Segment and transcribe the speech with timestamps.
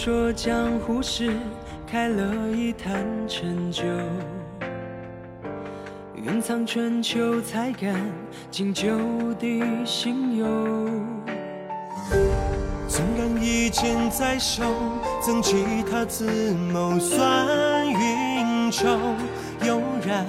[0.00, 1.32] 说江湖事
[1.84, 3.82] 开了一坛陈酒，
[6.14, 8.00] 蕴藏春秋才敢
[8.48, 8.86] 敬酒
[9.40, 10.46] 的心忧。
[12.86, 14.62] 纵然一剑在手，
[15.20, 18.86] 曾其他自谋算运筹，
[19.66, 20.24] 悠然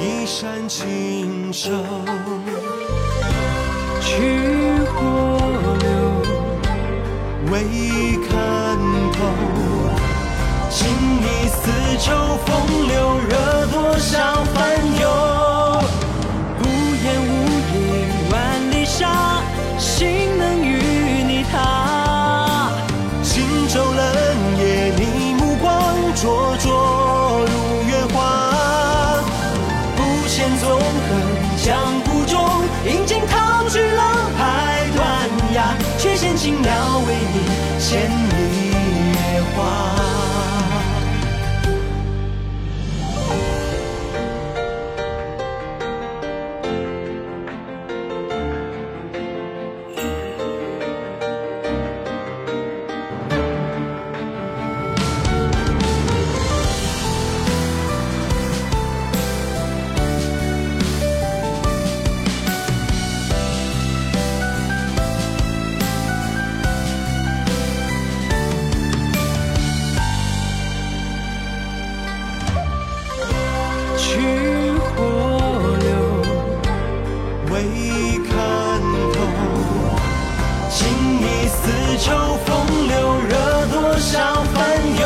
[0.00, 1.70] 一扇轻瘦。
[4.00, 4.63] 去，
[7.50, 8.78] 未看
[9.12, 9.18] 透，
[10.70, 10.88] 情
[11.20, 13.03] 义丝绸，风流
[37.06, 40.03] 为你衔一叶花。
[78.04, 78.36] 未看
[79.14, 79.16] 透，
[80.68, 80.86] 情
[81.20, 81.62] 义丝
[81.96, 82.12] 绸，
[82.44, 82.52] 风
[82.86, 82.92] 流
[83.30, 83.32] 惹
[83.72, 84.54] 多少烦
[85.00, 85.02] 忧。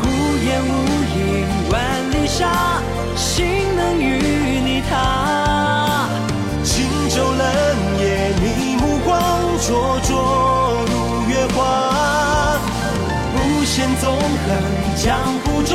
[0.00, 0.04] 孤
[0.42, 0.72] 雁无
[1.14, 1.20] 影
[1.70, 1.76] 万
[2.12, 2.80] 里沙，
[3.14, 3.44] 心
[3.76, 4.02] 能与
[4.64, 6.08] 你踏。
[6.64, 7.44] 轻舟冷
[8.00, 9.14] 夜，你目光
[9.60, 12.56] 灼灼如月华。
[13.36, 14.48] 无限纵横
[14.96, 15.74] 江湖中，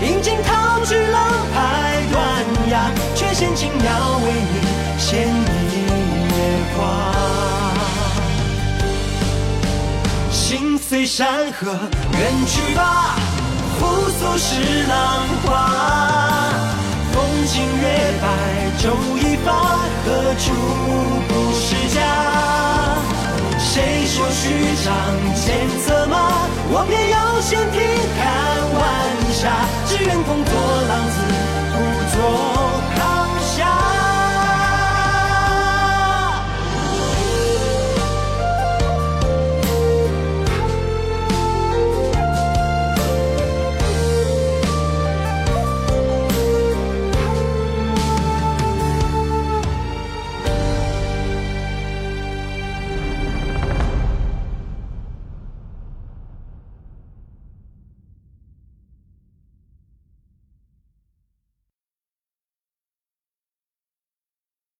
[0.00, 1.20] 饮尽涛去浪
[1.52, 1.58] 拍
[2.10, 2.22] 断
[2.70, 5.74] 崖，却羡青鸟为你衔一
[6.30, 6.36] 叶
[6.76, 6.78] 花。
[10.30, 11.72] 心随山河
[12.12, 13.16] 远去吧，
[13.78, 15.48] 扶苏是浪花。
[17.12, 17.16] 风
[17.46, 17.82] 清月
[18.20, 18.24] 白
[18.78, 18.84] 昼
[19.16, 19.48] 一发，
[20.04, 20.08] 何
[20.38, 20.44] 处
[21.28, 21.98] 不是家？
[23.58, 24.42] 谁说虚
[24.84, 24.88] 张
[25.34, 25.44] 见
[25.80, 26.14] 策马？
[26.72, 27.80] 我偏要闲庭
[28.16, 28.20] 看
[28.78, 28.80] 晚
[29.32, 29.42] 霞，
[29.88, 30.44] 只愿共